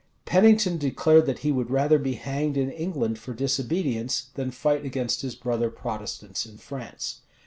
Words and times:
Pennington 0.25 0.79
declared 0.79 1.27
that 1.27 1.39
he 1.45 1.51
would 1.51 1.69
rather 1.69 1.99
be 1.99 2.15
hanged 2.15 2.57
in 2.57 2.71
England 2.71 3.19
for 3.19 3.35
disobedience, 3.35 4.29
than 4.33 4.49
fight 4.49 4.83
against 4.83 5.21
his 5.21 5.35
brother 5.35 5.69
Protestants 5.69 6.43
in 6.43 6.57
France. 6.57 7.21